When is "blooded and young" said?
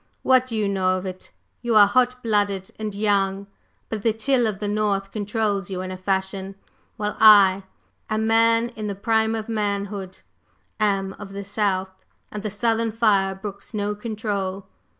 2.23-3.45